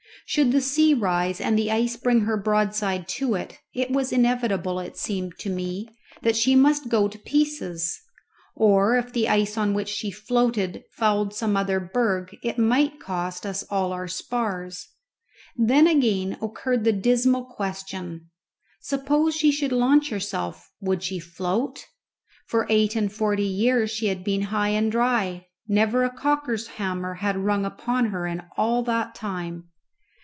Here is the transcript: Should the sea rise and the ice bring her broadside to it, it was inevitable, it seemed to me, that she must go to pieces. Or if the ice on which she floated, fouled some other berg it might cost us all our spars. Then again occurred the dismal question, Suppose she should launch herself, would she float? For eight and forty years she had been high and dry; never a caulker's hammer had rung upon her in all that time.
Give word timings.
Should 0.27 0.53
the 0.53 0.61
sea 0.61 0.93
rise 0.93 1.41
and 1.41 1.59
the 1.59 1.69
ice 1.69 1.97
bring 1.97 2.21
her 2.21 2.37
broadside 2.37 3.05
to 3.17 3.35
it, 3.35 3.59
it 3.73 3.91
was 3.91 4.13
inevitable, 4.13 4.79
it 4.79 4.95
seemed 4.95 5.37
to 5.39 5.49
me, 5.49 5.89
that 6.21 6.37
she 6.37 6.55
must 6.55 6.87
go 6.87 7.09
to 7.09 7.19
pieces. 7.19 7.99
Or 8.55 8.95
if 8.97 9.11
the 9.11 9.27
ice 9.27 9.57
on 9.57 9.73
which 9.73 9.89
she 9.89 10.09
floated, 10.09 10.85
fouled 10.93 11.33
some 11.33 11.57
other 11.57 11.81
berg 11.81 12.33
it 12.43 12.57
might 12.57 12.97
cost 12.97 13.45
us 13.45 13.63
all 13.69 13.91
our 13.91 14.07
spars. 14.07 14.87
Then 15.57 15.85
again 15.85 16.37
occurred 16.41 16.85
the 16.85 16.93
dismal 16.93 17.43
question, 17.43 18.29
Suppose 18.79 19.35
she 19.35 19.51
should 19.51 19.73
launch 19.73 20.11
herself, 20.11 20.71
would 20.79 21.03
she 21.03 21.19
float? 21.19 21.87
For 22.47 22.65
eight 22.69 22.95
and 22.95 23.11
forty 23.11 23.43
years 23.47 23.91
she 23.91 24.07
had 24.07 24.23
been 24.23 24.43
high 24.43 24.69
and 24.69 24.89
dry; 24.89 25.47
never 25.67 26.05
a 26.05 26.09
caulker's 26.09 26.67
hammer 26.77 27.15
had 27.15 27.35
rung 27.35 27.65
upon 27.65 28.11
her 28.11 28.25
in 28.25 28.43
all 28.55 28.81
that 28.83 29.13
time. 29.13 29.65